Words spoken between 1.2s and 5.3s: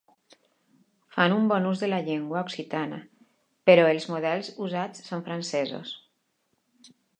un bon ús de la llengua occitana, però els models usats són